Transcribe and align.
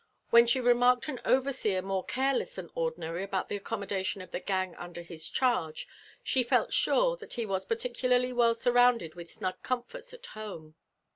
When 0.31 0.47
she 0.47 0.59
remarked 0.59 1.07
an 1.09 1.21
overseer 1.25 1.83
more 1.83 2.03
careless 2.03 2.55
than 2.55 2.71
ordinary 2.73 3.21
about 3.23 3.49
the 3.49 3.55
accommodation 3.55 4.19
of 4.23 4.31
the 4.31 4.39
gang 4.39 4.73
under 4.77 5.03
his 5.03 5.29
charge, 5.29 5.87
she 6.23 6.41
felt 6.41 6.73
sure 6.73 7.15
that 7.17 7.33
he 7.33 7.45
was 7.45 7.67
particularly 7.67 8.33
well 8.33 8.55
surrounded 8.55 9.13
with 9.13 9.29
snug 9.29 9.61
comforts 9.61 10.11
at 10.11 10.25
home. 10.25 10.73